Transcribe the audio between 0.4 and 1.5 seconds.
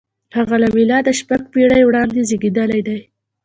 له مېلاده شپږ